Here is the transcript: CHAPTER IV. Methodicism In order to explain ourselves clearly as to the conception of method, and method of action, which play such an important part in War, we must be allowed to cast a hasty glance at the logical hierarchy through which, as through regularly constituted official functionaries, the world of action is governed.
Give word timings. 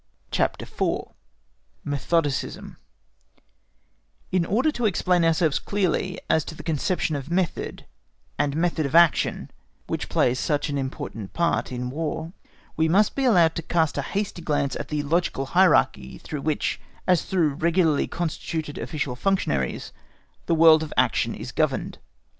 CHAPTER 0.31 0.63
IV. 0.65 1.13
Methodicism 1.85 2.77
In 4.31 4.45
order 4.47 4.71
to 4.71 4.87
explain 4.87 5.23
ourselves 5.23 5.59
clearly 5.59 6.19
as 6.27 6.43
to 6.45 6.55
the 6.55 6.63
conception 6.63 7.15
of 7.15 7.29
method, 7.29 7.85
and 8.39 8.55
method 8.55 8.87
of 8.87 8.95
action, 8.95 9.51
which 9.85 10.09
play 10.09 10.33
such 10.33 10.69
an 10.69 10.79
important 10.79 11.33
part 11.33 11.71
in 11.71 11.91
War, 11.91 12.33
we 12.75 12.89
must 12.89 13.13
be 13.13 13.25
allowed 13.25 13.53
to 13.57 13.61
cast 13.61 13.95
a 13.95 14.01
hasty 14.17 14.41
glance 14.41 14.75
at 14.75 14.87
the 14.87 15.03
logical 15.03 15.45
hierarchy 15.53 16.17
through 16.17 16.41
which, 16.41 16.81
as 17.05 17.23
through 17.25 17.49
regularly 17.53 18.07
constituted 18.07 18.79
official 18.79 19.15
functionaries, 19.15 19.93
the 20.47 20.55
world 20.55 20.81
of 20.81 20.91
action 20.97 21.35
is 21.35 21.51
governed. 21.51 21.99